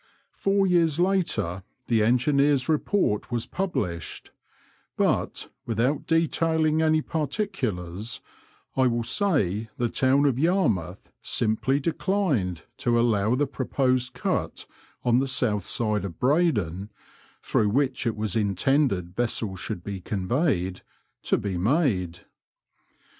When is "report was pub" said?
2.67-3.73